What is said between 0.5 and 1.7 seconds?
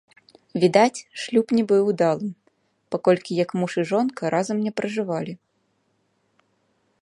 Відаць, шлюб не